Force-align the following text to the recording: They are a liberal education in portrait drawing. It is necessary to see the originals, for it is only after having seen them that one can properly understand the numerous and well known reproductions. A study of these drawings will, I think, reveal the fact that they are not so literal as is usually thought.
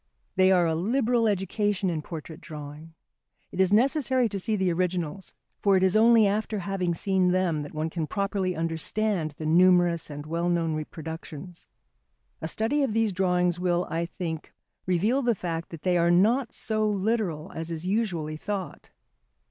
They 0.35 0.51
are 0.51 0.65
a 0.65 0.73
liberal 0.73 1.27
education 1.27 1.91
in 1.91 2.01
portrait 2.01 2.41
drawing. 2.41 2.95
It 3.51 3.59
is 3.59 3.71
necessary 3.71 4.27
to 4.29 4.39
see 4.39 4.55
the 4.55 4.73
originals, 4.73 5.35
for 5.59 5.77
it 5.77 5.83
is 5.83 5.95
only 5.95 6.25
after 6.25 6.57
having 6.57 6.95
seen 6.95 7.27
them 7.29 7.61
that 7.61 7.75
one 7.75 7.91
can 7.91 8.07
properly 8.07 8.55
understand 8.55 9.35
the 9.37 9.45
numerous 9.45 10.09
and 10.09 10.25
well 10.25 10.49
known 10.49 10.73
reproductions. 10.73 11.67
A 12.41 12.47
study 12.47 12.81
of 12.81 12.93
these 12.93 13.13
drawings 13.13 13.59
will, 13.59 13.85
I 13.91 14.07
think, 14.07 14.51
reveal 14.87 15.21
the 15.21 15.35
fact 15.35 15.69
that 15.69 15.83
they 15.83 15.99
are 15.99 16.09
not 16.09 16.51
so 16.51 16.89
literal 16.89 17.51
as 17.53 17.69
is 17.69 17.85
usually 17.85 18.37
thought. 18.37 18.89